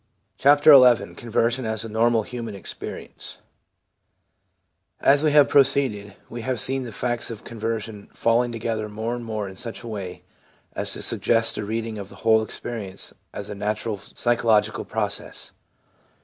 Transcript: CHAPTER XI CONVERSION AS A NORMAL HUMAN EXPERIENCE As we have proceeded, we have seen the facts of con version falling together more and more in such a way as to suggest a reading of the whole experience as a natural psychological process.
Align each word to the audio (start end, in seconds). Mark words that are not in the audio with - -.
CHAPTER 0.39 0.73
XI 0.95 1.13
CONVERSION 1.13 1.63
AS 1.67 1.83
A 1.83 1.87
NORMAL 1.89 2.23
HUMAN 2.23 2.55
EXPERIENCE 2.55 3.37
As 4.99 5.21
we 5.21 5.29
have 5.29 5.47
proceeded, 5.47 6.15
we 6.27 6.41
have 6.41 6.59
seen 6.59 6.85
the 6.85 6.91
facts 6.91 7.29
of 7.29 7.43
con 7.43 7.59
version 7.59 8.09
falling 8.11 8.51
together 8.51 8.89
more 8.89 9.13
and 9.15 9.23
more 9.23 9.47
in 9.47 9.55
such 9.55 9.83
a 9.83 9.87
way 9.87 10.23
as 10.73 10.91
to 10.93 11.03
suggest 11.03 11.59
a 11.59 11.63
reading 11.63 11.99
of 11.99 12.09
the 12.09 12.25
whole 12.25 12.41
experience 12.41 13.13
as 13.31 13.47
a 13.47 13.53
natural 13.53 13.97
psychological 13.97 14.85
process. 14.85 15.51